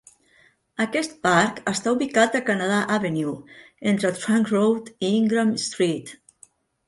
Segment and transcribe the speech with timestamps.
[0.85, 3.35] Aquest parc està ubicat a Canada Avenue,
[3.93, 6.11] entre Trunk Road i Ingram Street.